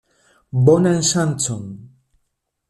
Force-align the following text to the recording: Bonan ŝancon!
Bonan 0.69 1.05
ŝancon! 1.09 1.69